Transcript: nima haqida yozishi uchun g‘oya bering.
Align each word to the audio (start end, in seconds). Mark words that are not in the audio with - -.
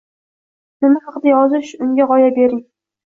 nima 0.85 1.03
haqida 1.09 1.29
yozishi 1.33 1.79
uchun 1.81 1.93
g‘oya 2.01 2.35
bering. 2.41 2.63